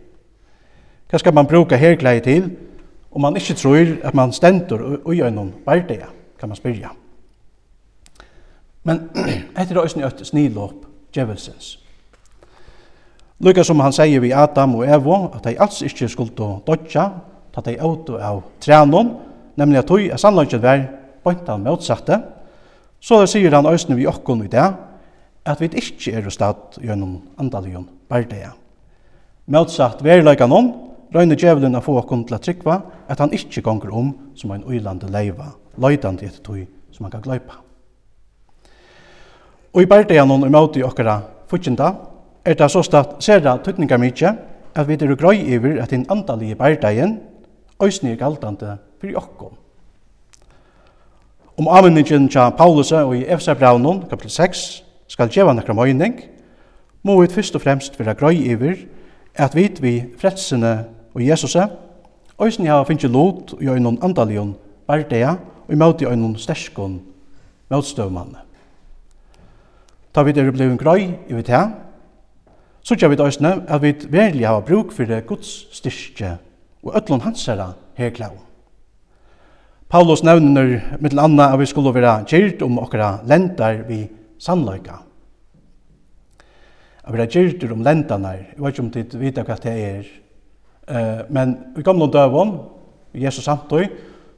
Hva 1.12 1.20
skal 1.22 1.36
man 1.36 1.48
bruka 1.48 1.78
herkleie 1.78 2.24
til? 2.26 2.48
om 3.14 3.22
man 3.22 3.38
ikke 3.38 3.56
tror 3.58 3.96
at 4.04 4.16
man 4.18 4.34
stender 4.34 4.82
og 5.06 5.14
gjør 5.14 5.32
noen 5.34 5.54
hverdag, 5.66 6.08
kan 6.40 6.50
man 6.50 6.58
spyrja. 6.58 6.90
Men 8.84 9.08
etter 9.60 9.78
det 9.78 9.84
er 9.84 10.10
et 10.10 10.26
snilåp 10.28 10.86
djevelsens. 11.14 11.78
Lukka 13.44 13.64
som 13.66 13.82
han 13.84 13.94
sier 13.96 14.22
vi 14.24 14.32
Adam 14.32 14.78
og 14.80 14.88
Evo, 14.88 15.16
at 15.36 15.44
de 15.46 15.58
alls 15.60 15.82
ikke 15.84 16.08
skulle 16.12 16.34
dodja, 16.66 17.10
ta 17.54 17.62
de 17.66 17.76
åto 17.84 18.18
av 18.18 18.42
trænon, 18.64 19.18
nemlig 19.60 19.82
at 19.82 19.90
tog 19.90 20.06
er 20.06 20.18
sannløgnet 20.22 20.64
vær 20.64 20.86
bøntan 21.24 21.64
motsatte, 21.66 22.22
så 23.04 23.20
det 23.22 23.30
sier 23.34 23.54
han 23.54 23.68
øsne 23.68 23.98
vi 24.00 24.08
okkon 24.08 24.46
i 24.46 24.52
det, 24.52 24.70
at 25.44 25.60
vi 25.60 25.68
ikke 25.68 26.16
er 26.16 26.30
stad 26.32 26.80
gjennom 26.80 27.20
andalion 27.38 27.88
bardeia. 28.10 28.54
Motsatt 29.52 30.00
verleika 30.04 30.48
noen, 30.48 30.72
Røyne 31.14 31.36
djevelen 31.38 31.76
er 31.76 31.84
få 31.86 32.00
okkom 32.00 32.24
til 32.26 32.36
at 32.36 32.42
trykva 32.42 32.80
at 33.12 33.20
han 33.22 33.34
ikkje 33.36 33.62
gonger 33.62 33.92
om 33.94 34.14
som 34.36 34.52
ein 34.52 34.64
uilande 34.66 35.12
leiva, 35.14 35.52
løydande 35.78 36.26
etter 36.26 36.42
tog 36.42 36.64
som 36.92 37.06
han 37.06 37.14
kan 37.14 37.22
gløypa. 37.22 37.60
Og 39.74 39.82
i 39.82 39.90
berdeganon 39.90 40.46
og 40.46 40.52
møte 40.54 40.82
i 40.82 40.86
okkara 40.86 41.20
futsinda 41.50 41.92
er 42.46 42.58
det 42.58 42.70
så 42.72 42.82
statt 42.86 43.20
sera 43.24 43.58
tøtningar 43.62 44.02
mykje 44.02 44.34
at 44.74 44.88
vi 44.88 44.98
er 44.98 45.16
grøy 45.16 45.38
iver 45.38 45.82
at 45.82 45.92
den 45.92 46.06
andalige 46.10 46.56
berdegin 46.56 47.20
òsne 47.80 48.14
er 48.14 48.18
galtande 48.18 48.78
fyrir 49.02 49.18
okkom. 49.18 49.54
Om 51.58 51.68
avvinningin 51.70 52.30
tja 52.30 52.50
Paulus 52.50 52.92
og 52.92 53.16
i 53.16 53.26
Efsa 53.26 53.54
kapitel 53.54 54.30
6, 54.30 54.84
skal 55.08 55.30
djeva 55.30 55.54
nekra 55.54 55.74
møyning, 55.74 56.24
må 57.04 57.22
vi 57.22 57.28
fyrst 57.28 57.56
og 57.56 57.62
fremst 57.62 58.00
vera 58.00 58.14
grøy 58.14 58.34
iver 58.34 58.76
at 59.36 59.56
vi 59.56 59.70
vi 59.82 60.04
fretsene 60.18 60.86
og 61.14 61.28
Jesus 61.28 61.56
Øysen 62.42 62.68
har 62.68 62.84
finnst 62.84 63.04
lot 63.04 63.54
i 63.62 63.68
øynene 63.68 63.98
andalion 64.04 64.56
bardea 64.88 65.36
og 65.68 65.74
i 65.74 65.76
møte 65.76 66.06
i 66.06 66.08
øynene 66.08 66.40
sterskon 66.40 67.02
møtstøvmanne. 67.70 68.42
Ta 70.14 70.24
vid 70.24 70.38
er 70.38 70.52
blevet 70.52 70.80
grøy 70.80 71.14
i 71.30 71.34
vidt 71.34 71.48
her, 71.48 71.70
så 72.82 72.96
tja 72.96 73.08
vid 73.08 73.22
øysene 73.22 73.64
at 73.68 73.82
vi 73.82 73.94
verlig 74.10 74.48
hava 74.48 74.60
bruk 74.60 74.92
fyrir 74.92 75.22
Guds 75.22 75.76
styrke 75.78 76.38
og 76.84 76.98
ötlun 76.98 77.22
hansara 77.22 77.74
herklau. 77.96 78.34
Paulus 79.90 80.24
nevner 80.24 80.80
mittel 81.00 81.20
anna 81.20 81.54
at 81.54 81.60
vi 81.60 81.66
skulle 81.66 81.94
være 81.94 82.26
gyrt 82.26 82.62
om 82.62 82.80
okra 82.80 83.20
lentar 83.30 83.84
vi 83.88 84.08
sannløyka. 84.40 84.98
At 87.04 87.14
vi 87.14 87.22
er 87.22 87.26
gyrt 87.26 87.72
om 87.72 87.84
lentanar, 87.84 88.34
jeg 88.34 88.58
vet 88.64 88.74
ikke 88.74 88.84
om 88.84 88.92
dit 88.92 89.20
vita 89.20 89.44
hva 89.44 89.56
det 89.64 89.74
er, 89.74 90.04
Eh, 90.88 91.22
men 91.30 91.58
i 91.78 91.82
gamla 91.82 92.08
dövon, 92.12 92.58
Jesus 93.14 93.46
samtøy, 93.46 93.88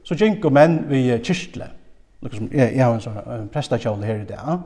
så 0.04 0.14
og 0.44 0.52
menn 0.52 0.84
vi 0.88 1.18
kyrkle. 1.18 1.70
Nokon 2.22 2.38
som 2.38 2.48
jeg, 2.52 2.76
jeg 2.76 2.84
har 2.84 2.94
en 2.94 3.00
sånn 3.00 3.48
prestakjål 3.52 4.04
her 4.04 4.20
i 4.22 4.28
dag. 4.28 4.60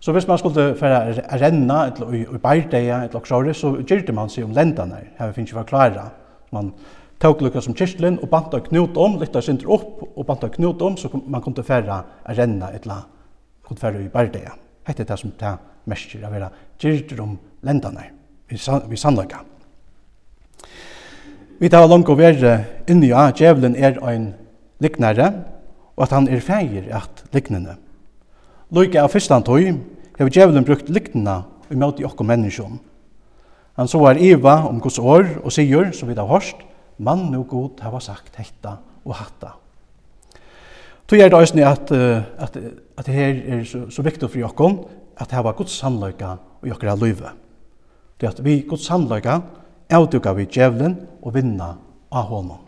Så 0.00 0.12
hvis 0.12 0.26
man 0.28 0.38
skulle 0.38 0.74
færa 0.80 1.12
renna 1.36 1.82
eller 1.86 2.14
i, 2.14 2.22
i 2.22 2.38
bærdeia 2.40 3.02
eller 3.04 3.16
oksåri, 3.20 3.52
så 3.54 3.74
gyrte 3.84 4.14
man 4.16 4.32
seg 4.32 4.46
om 4.46 4.54
lendene 4.56 4.96
her. 4.96 5.10
Her 5.18 5.34
finnes 5.36 5.52
ikke 5.52 5.66
klara. 5.68 6.06
Man 6.56 6.72
tok 7.20 7.42
lukka 7.44 7.60
som 7.60 7.76
kyrklen 7.76 8.16
og 8.22 8.30
banta 8.32 8.62
knut 8.64 8.96
om, 8.96 9.18
lytta 9.20 9.42
synder 9.44 9.68
opp 9.76 10.00
og 10.08 10.26
banta 10.26 10.48
knut 10.48 10.82
om, 10.82 10.96
så 10.96 11.12
man 11.26 11.44
kunne 11.44 11.64
færa 11.66 12.00
renna 12.32 12.72
eller 12.72 13.04
kunne 13.66 13.82
færa 13.82 14.00
i 14.00 14.08
bærdeia. 14.08 14.56
Hette 14.88 15.04
det 15.04 15.20
som 15.20 15.36
det 15.36 15.52
mersker 15.90 16.24
å 16.24 16.32
være 16.32 16.48
gyrte 16.80 17.20
om 17.20 17.36
lendene 17.68 18.08
vi, 18.50 18.56
san, 18.58 18.82
vi. 18.88 18.96
Vi 21.60 21.68
tar 21.68 21.84
langt 21.90 22.08
å 22.08 22.16
være 22.16 22.54
inni 22.88 23.10
av 23.12 23.34
djevelen 23.36 23.74
er 23.76 23.98
ein 24.08 24.30
liknare, 24.80 25.26
og 25.92 26.06
at 26.06 26.14
han 26.16 26.28
er 26.32 26.40
feir 26.40 26.86
at 26.96 27.20
liknende. 27.36 27.74
Loike 28.72 29.02
av 29.02 29.12
første 29.12 29.36
antøy 29.36 29.74
har 30.16 30.30
djevelen 30.32 30.64
brukt 30.64 30.88
liknende 30.88 31.42
imot 31.68 32.00
i 32.00 32.06
okko 32.08 32.24
menneskjon. 32.24 32.80
Han 33.76 33.92
så 33.92 34.00
er 34.08 34.22
Eva 34.24 34.54
om 34.70 34.80
gos 34.80 34.96
år 34.96 35.36
og 35.42 35.52
sier, 35.52 35.92
som 35.92 36.08
vi 36.08 36.16
har 36.16 36.32
hørst, 36.32 36.64
mann 36.96 37.28
og 37.36 37.46
god 37.52 37.84
hava 37.84 38.00
sagt 38.00 38.40
hetta 38.40 38.78
og 39.04 39.18
hatta. 39.20 39.52
Tøy 41.12 41.20
er 41.20 41.28
det 41.28 41.44
òsni 41.44 41.64
at, 41.66 41.92
at, 41.92 42.56
at 42.56 43.04
det 43.04 43.20
her 43.20 43.36
er 43.36 43.64
så, 43.68 43.84
så 43.92 44.04
viktig 44.06 44.32
for 44.32 44.40
jokken 44.40 44.80
at 45.20 45.36
hava 45.36 45.52
gods 45.52 45.76
sannløyga 45.76 46.38
og 46.62 46.72
jokkara 46.72 46.96
løyve. 46.96 47.36
Det 48.16 48.32
at 48.32 48.44
vi 48.44 48.62
gods 48.64 48.88
sannløyga 48.88 49.42
avduka 49.92 50.32
vi 50.36 50.48
djevelen 50.50 50.96
og 51.22 51.34
vinna 51.34 51.74
av 52.10 52.28
honom. 52.30 52.58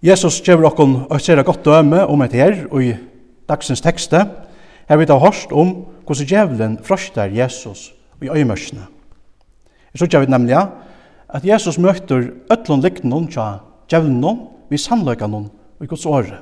Jesus 0.00 0.38
gjør 0.40 0.70
okkon 0.70 0.94
og 1.10 1.20
ser 1.20 1.42
godt 1.44 1.64
døme 1.64 2.06
om 2.08 2.22
et 2.24 2.32
her 2.32 2.62
og 2.70 2.84
i 2.84 2.94
dagsens 3.48 3.82
tekste. 3.84 4.24
Her 4.88 4.96
vi 4.96 5.06
tar 5.06 5.20
hørst 5.20 5.52
om 5.52 5.74
hvordan 6.08 6.28
djevelen 6.30 6.78
frøster 6.84 7.28
Jesus 7.28 7.90
i 8.22 8.30
øymørsene. 8.32 8.86
Jeg 9.92 10.08
tror 10.08 10.24
vi 10.24 10.32
nemlig 10.32 10.56
at 11.28 11.44
Jesus 11.44 11.78
møter 11.78 12.30
øtlån 12.52 12.80
liknån 12.80 13.28
tja 13.28 13.46
djevelen 13.90 14.46
vi 14.70 14.78
sannløkene 14.78 15.36
og 15.36 15.84
i 15.84 15.86
Guds 15.86 16.06
åre. 16.06 16.40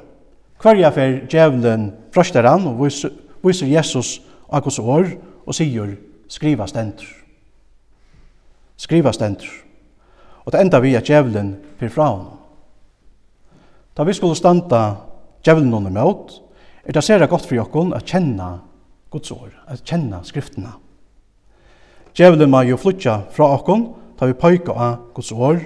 Hverja 0.62 0.90
fer 0.94 1.20
djevlen 1.30 1.92
frøster 2.14 2.46
han 2.46 2.66
og 2.70 2.82
viser 3.42 3.66
Jesus 3.66 4.20
av 4.50 4.62
Guds 4.62 4.78
år 4.78 5.16
og 5.46 5.54
sier 5.54 5.96
skriva 6.28 6.66
stendur 6.70 7.17
skriva 8.78 9.12
stendur. 9.12 9.50
Og 10.46 10.52
det 10.54 10.62
enda 10.62 10.80
vi 10.80 10.94
at 10.96 11.08
djevelen 11.08 11.56
fyrir 11.78 11.92
fra 11.92 12.08
honom. 12.12 12.38
Da 13.96 14.06
vi 14.06 14.14
skulle 14.14 14.38
standa 14.38 14.82
djevelen 15.44 15.74
under 15.74 15.92
møt, 15.92 16.38
er 16.84 16.94
det 16.94 17.04
sera 17.04 17.26
godt 17.26 17.46
for 17.46 17.58
jokkon 17.58 17.92
at 17.92 18.06
kjenna 18.06 18.60
Guds 19.10 19.30
ord, 19.34 19.52
at 19.66 19.82
kjenna 19.84 20.22
skriftena. 20.24 20.76
Djevelen 22.16 22.50
må 22.50 22.62
jo 22.64 22.78
flytja 22.80 23.20
fra 23.34 23.50
okkon, 23.58 23.88
ta 24.18 24.26
vi 24.26 24.38
pøyka 24.38 24.72
av 24.72 25.10
Guds 25.14 25.32
ord 25.32 25.60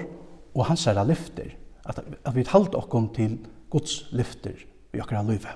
og 0.53 0.65
hans 0.67 0.85
herra 0.89 1.05
lyfter, 1.07 1.53
at, 1.85 1.99
at 1.99 2.35
vi 2.35 2.45
halda 2.49 2.81
okkon 2.81 3.09
til 3.15 3.37
Guds 3.71 4.03
lyfter 4.11 4.57
i 4.93 5.01
okkara 5.01 5.23
løyve. 5.25 5.55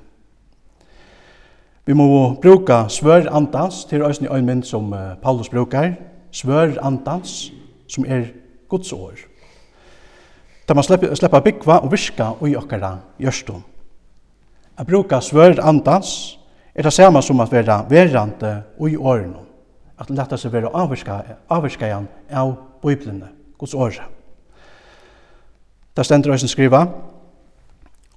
Vi 1.88 1.96
må 1.96 2.08
bruka 2.44 2.86
svør 2.92 3.30
andans 3.32 3.86
til 3.88 4.04
òsni 4.04 4.28
øynmynd 4.28 4.66
som 4.68 4.92
Paulus 5.22 5.50
brukar, 5.50 5.94
svør 6.32 6.78
andans, 6.86 7.52
som 7.88 8.06
er 8.06 8.30
Guds 8.70 8.94
år. 8.94 9.20
Da 10.68 10.76
man 10.76 10.84
slipper, 10.84 11.16
slipper 11.16 11.44
byggva 11.44 11.80
og 11.86 11.92
virka 11.92 12.34
og 12.36 12.50
i 12.50 12.56
okkara 12.60 12.98
gjørstum. 13.22 13.64
A 14.78 14.84
bruka 14.86 15.22
svør 15.24 15.62
andans 15.64 16.38
er 16.76 16.84
det 16.84 16.94
samme 16.94 17.22
som 17.22 17.40
at 17.42 17.52
vera 17.52 17.82
verande 17.90 18.64
og 18.78 18.92
i 18.92 18.98
årene. 18.98 19.46
At 19.98 20.12
leta 20.14 20.38
seg 20.38 20.54
vera 20.54 20.70
avvirska 20.78 21.88
igjen 21.88 22.08
av 22.30 22.52
biblene, 22.84 23.32
Guds 23.58 23.74
året. 23.74 24.04
Da 25.98 26.04
stender 26.06 26.36
høysen 26.36 26.52
skriva, 26.52 26.84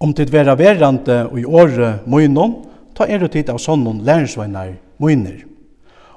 om 0.01 0.13
tid 0.13 0.29
vera 0.33 0.53
verande 0.57 1.23
og 1.31 1.39
i 1.41 1.47
året 1.49 2.05
møynon, 2.09 2.59
ta 2.97 3.07
er 3.09 3.25
tid 3.33 3.49
av 3.49 3.61
sånnon 3.63 4.03
lærersveinar 4.05 4.75
møyner 5.01 5.50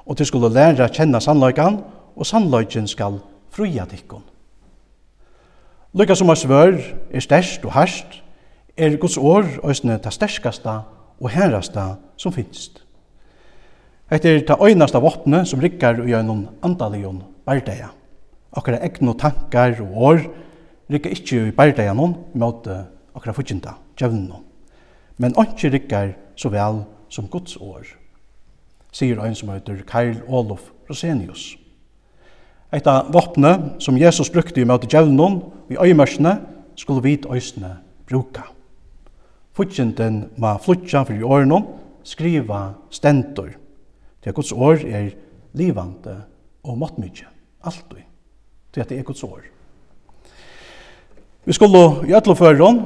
og 0.06 0.16
til 0.16 0.26
skulle 0.26 0.52
læra 0.52 0.88
kjenne 0.88 1.20
sannløykan, 1.20 1.80
og 2.16 2.26
sannløyken 2.26 2.86
skal 2.86 3.18
fruja 3.50 3.84
tikkun. 3.90 4.22
Lykka 5.94 6.14
som 6.14 6.28
er 6.28 6.38
svør 6.38 6.78
er 7.14 7.22
størst 7.22 7.64
og 7.64 7.72
herst, 7.74 8.20
er 8.76 8.96
Guds 8.98 9.16
år 9.16 9.46
òsne 9.62 10.00
ta 10.02 10.10
sterskasta 10.10 10.80
og 11.20 11.30
herrasta 11.30 11.94
som 12.18 12.32
finst. 12.34 12.80
Hette 14.10 14.28
er 14.28 14.42
ta 14.46 14.56
øynasta 14.58 14.98
våpne 14.98 15.44
som 15.46 15.62
rikkar 15.62 16.00
og 16.02 16.10
gjennom 16.10 16.48
andalion 16.62 17.22
bardeia. 17.46 17.92
Akkara 18.56 18.82
egnu 18.82 19.14
tankar 19.18 19.78
og 19.80 20.02
år 20.08 20.24
rikkar 20.90 21.14
ikkje 21.14 21.46
i 21.48 21.54
bardeia 21.54 21.94
noen 21.94 22.16
mot 22.34 22.66
akkara 23.14 23.34
fudginda, 23.34 23.78
djevnen 23.96 24.32
Men 25.18 25.34
ikkje 25.38 25.70
rikkar 25.70 26.14
så 26.36 26.48
vel 26.50 26.82
som 27.08 27.28
Guds 27.28 27.56
år 27.56 27.86
sier 28.94 29.18
ein 29.22 29.34
som 29.34 29.50
heter 29.50 29.82
Karl 29.86 30.22
Olof 30.28 30.70
Rosenius. 30.88 31.56
Eita 32.74 33.04
våpne 33.12 33.80
som 33.82 33.98
Jesus 33.98 34.30
brukte 34.30 34.62
i 34.62 34.66
møte 34.66 34.88
djevnen 34.90 35.40
i 35.70 35.78
øymersene 35.78 36.38
skulle 36.78 37.02
vit 37.02 37.26
øysene 37.30 37.76
bruka. 38.08 38.48
Futjenten 39.54 40.30
ma 40.38 40.56
flutja 40.58 41.04
for 41.06 41.14
i 41.14 41.22
årene 41.22 41.60
skriva 42.04 42.74
stentor. 42.90 43.52
Det 44.20 44.30
er 44.30 44.36
Guds 44.36 44.52
år 44.52 44.82
er 44.86 45.10
livande 45.54 46.16
og 46.64 46.78
måttmykje, 46.78 47.28
alltid. 47.62 48.02
Det 48.74 48.90
er 48.90 49.02
Guds 49.02 49.22
år. 49.22 49.42
Vi 51.44 51.52
skulle 51.52 52.08
i 52.08 52.14
ætloføren 52.16 52.80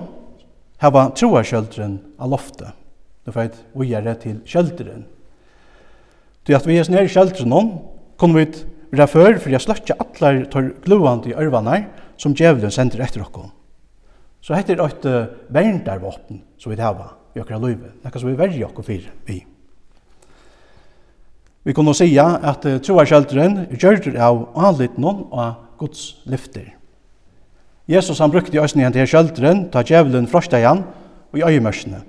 hava 0.83 1.09
troa 1.17 1.43
kjøldren 1.43 1.99
av 2.19 2.31
loftet. 2.31 2.75
Det 3.25 3.35
var 3.35 3.49
vi 3.49 3.85
ujere 3.85 4.15
til 4.21 4.41
kjøldren 4.45 5.07
Til 6.49 6.57
at 6.57 6.64
vi 6.64 6.78
er 6.81 6.87
nere 6.88 7.05
i 7.05 7.11
kjeldren 7.12 7.52
om, 7.52 7.67
kunne 8.17 8.40
vi 8.40 8.47
vera 8.88 9.05
før, 9.05 9.35
for 9.37 9.52
jeg 9.52 9.61
sløtja 9.61 9.99
atler 10.00 10.47
tar 10.49 10.71
gluande 10.81 11.28
i 11.28 11.35
ørvanar, 11.37 11.83
som 12.17 12.33
djevelen 12.33 12.73
sender 12.73 13.02
etter 13.05 13.21
okkom. 13.21 13.50
Så 14.40 14.57
hette 14.57 14.73
er 14.73 14.81
et 14.81 15.05
uh, 15.05 15.26
verndarvåpen 15.52 16.40
som 16.57 16.73
vi 16.73 16.78
hava 16.81 17.11
i 17.37 17.43
okra 17.43 17.59
løyve, 17.61 17.93
nekka 18.00 18.23
som 18.23 18.31
vi 18.31 18.38
verger 18.38 18.64
okkom 18.71 18.87
fyrir 18.87 19.11
vi. 19.28 19.43
Vi 21.69 21.75
kunne 21.76 21.93
sija 21.93 22.25
at 22.40 22.64
uh, 22.64 22.78
troarkjeldren 22.81 23.67
gjørder 23.75 24.17
av 24.17 24.47
anlitnon 24.57 25.26
av 25.28 25.52
Guds 25.76 26.23
lyfter. 26.25 26.73
Jesus 27.93 28.25
han 28.25 28.33
brukte 28.33 28.57
i 28.57 28.64
øsning 28.64 28.88
han 28.88 28.97
til 28.97 29.05
kjeldren, 29.05 29.67
ta 29.69 29.85
djevelen 29.85 30.33
frostegj 30.33 30.64
han 30.64 30.83
og 31.28 31.43
i 31.43 31.45
øyemørsene. 31.45 32.00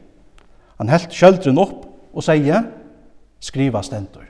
Han 0.79 0.96
helt 0.96 1.12
kjeldren 1.12 1.60
opp 1.60 1.84
og 2.15 2.23
sier, 2.23 2.69
skriva 3.43 3.84
stentor. 3.84 4.29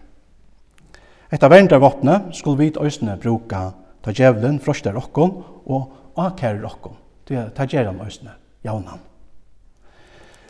Etta 1.30 1.50
verndarvåpne 1.50 2.32
skulle 2.34 2.58
vi 2.58 2.72
òsne 2.82 3.18
bruka 3.22 3.70
ta 4.02 4.13
djevelen, 4.15 4.58
frostar 4.60 4.98
okkon 4.98 5.36
og 5.70 6.18
akærer 6.18 6.65
okkon. 6.65 6.96
Det 7.30 7.52
ta 7.54 7.68
gjer 7.70 7.86
han 7.86 8.02
øysene, 8.02 8.34
jaunan. 8.65 9.00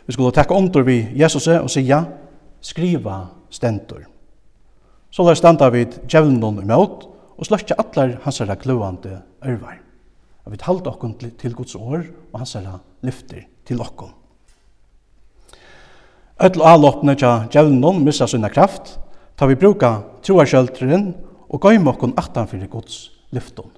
Vi 0.06 0.16
skulle 0.16 0.32
takka 0.32 0.56
omtur 0.56 0.86
vi 0.88 1.02
Jesus 1.20 1.48
og 1.52 1.70
sija, 1.70 2.04
skriva 2.62 3.26
stendur. 3.52 4.06
Så 5.12 5.26
der 5.28 5.36
standa 5.36 5.70
vi 5.74 5.84
djevelen 5.86 6.40
noen 6.40 6.64
imot 6.64 7.06
og 7.36 7.48
sløkja 7.48 7.76
atlar 7.82 8.16
hans 8.24 8.40
herra 8.40 8.56
gløvande 8.60 9.20
ørvar. 9.44 9.82
Og 10.46 10.54
vi 10.54 10.62
talte 10.62 10.90
okkon 10.94 11.18
til 11.20 11.54
Guds 11.56 11.76
år 11.76 12.08
og 12.32 12.40
hans 12.40 12.56
herra 12.56 12.80
lyfter 13.04 13.44
til 13.68 13.84
okkon. 13.84 14.16
Öll 16.40 16.64
avloppene 16.64 17.18
tja 17.20 17.50
djevelen 17.52 18.04
missa 18.06 18.28
sunna 18.28 18.48
kraft, 18.50 18.96
ta 19.40 19.48
vi 19.48 19.56
bruka 19.56 20.02
troarskjöldren 20.20 21.14
og 21.48 21.64
gøyme 21.64 21.94
okkon 21.94 22.12
aftanfyrir 22.20 22.68
Guds 22.68 23.06
lyfton. 23.32 23.70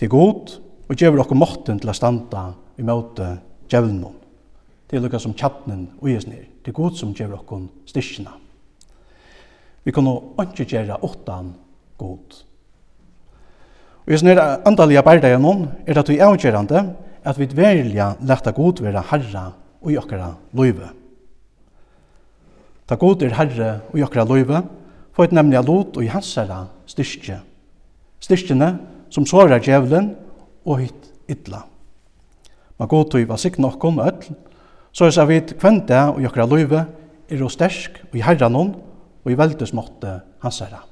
Til 0.00 0.08
god 0.08 0.54
og 0.88 0.96
gjevur 0.96 1.20
okkon 1.20 1.40
måtten 1.42 1.80
til 1.80 1.92
a 1.92 1.94
standa 1.96 2.46
i 2.80 2.86
møte 2.88 3.34
djevnum. 3.68 4.14
Det 4.88 4.96
er 4.96 5.04
lukka 5.04 5.20
som 5.20 5.34
tjattnen 5.36 5.90
og 6.00 6.08
jes 6.08 6.24
nir. 6.24 6.46
Det 6.64 6.72
er 6.72 6.78
god 6.78 6.96
som 6.96 7.12
gjevur 7.12 7.42
okkon 7.42 7.68
styrkina. 7.88 8.32
Vi 9.84 9.92
kan 9.92 10.08
nå 10.08 10.16
ikke 10.40 10.68
gjøre 10.72 11.00
åttan 11.04 11.52
god. 12.00 12.40
Og 14.06 14.16
jes 14.16 14.24
nir 14.24 14.40
andalige 14.40 15.04
bærdaga 15.04 15.36
noen 15.36 15.68
er 15.84 16.00
at 16.00 16.08
vi 16.08 16.20
avgjørende 16.22 16.86
at 17.28 17.38
vi 17.38 17.52
dverja 17.52 18.14
leta 18.24 18.56
god 18.56 18.80
være 18.88 19.04
herre 19.12 19.46
og 19.82 19.92
i 19.92 20.00
okkara 20.00 20.32
løyve. 20.56 21.01
Ta 22.92 22.98
god 23.00 23.22
er 23.24 23.32
Herre 23.32 23.68
og 23.88 23.94
jokra 23.96 24.20
løyve, 24.28 24.58
for 25.16 25.24
et 25.24 25.32
nemlig 25.32 25.62
lot 25.64 25.96
og 25.96 26.04
i 26.04 26.10
hans 26.12 26.28
herra 26.36 26.66
styrkje. 26.84 27.38
Styrkjene 28.20 28.68
som 29.08 29.24
sårar 29.24 29.62
djevelen 29.64 30.10
og 30.68 30.82
hitt 30.82 31.06
idla. 31.24 31.62
Ma 32.76 32.84
god 32.84 33.08
tog 33.14 33.24
var 33.30 33.40
nok 33.40 33.78
okkom 33.78 34.02
öll, 34.04 34.34
så 34.92 35.08
er 35.08 35.24
vi 35.24 35.40
vid 35.40 35.90
og 35.90 36.20
jokra 36.20 36.44
løyve 36.44 36.84
er 37.30 37.42
og 37.42 37.50
stersk 37.50 37.96
og 38.10 38.14
i 38.18 38.20
herran 38.20 38.54
hon 38.54 38.74
og 39.24 39.32
i 39.32 39.38
veldesmåtte 39.40 40.20
hans 40.42 40.60
herra. 40.60 40.84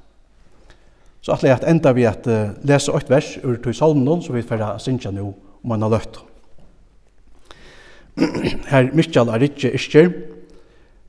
Så 1.21 1.33
atle 1.33 1.53
at 1.53 1.69
enda 1.69 1.93
vi 1.93 2.09
at 2.09 2.25
uh, 2.25 2.49
lese 2.65 2.89
åkt 2.89 3.09
vers 3.09 3.37
ur 3.43 3.61
tog 3.61 3.75
salmen 3.75 4.23
så 4.23 4.33
vi 4.33 4.41
færre 4.41 4.79
sinja 4.79 5.11
nu 5.11 5.35
om 5.61 5.69
man 5.69 5.81
har 5.83 5.89
løtt. 5.89 6.17
Her 8.73 8.89
Mikjall 8.89 9.29
er 9.29 9.43
ikke 9.45 9.75
Iskjer, 9.77 10.40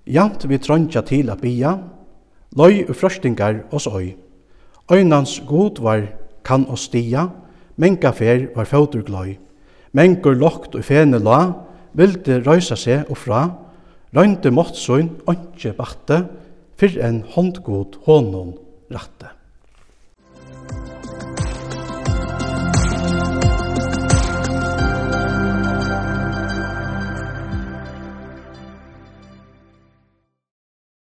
Jant 0.06 0.48
vi 0.50 0.58
trondja 0.58 1.04
til 1.06 1.30
a 1.30 1.36
bia, 1.38 1.76
løy 2.58 2.82
og 2.88 2.96
frøstingar 2.98 3.60
oss 3.70 3.86
oi. 3.86 4.16
Øynans 4.90 5.36
god 5.46 5.78
var 5.82 6.08
kan 6.44 6.66
oss 6.66 6.88
stia, 6.88 7.28
menga 7.78 8.10
fer 8.10 8.48
var 8.56 8.66
fautur 8.66 9.04
gløy. 9.06 9.36
Mengur 9.94 10.34
lokt 10.34 10.74
og 10.74 10.84
fene 10.84 11.20
la, 11.22 11.52
vildi 11.94 12.40
røysa 12.42 12.76
seg 12.76 13.10
og 13.12 13.20
fra, 13.20 13.44
røynde 14.16 14.50
måttsøyn, 14.50 15.12
ønske 15.28 15.74
batte, 15.76 16.24
fyrr 16.80 16.98
en 17.06 17.22
håndgod 17.34 18.00
hånden 18.08 18.56
ratte. 18.90 19.30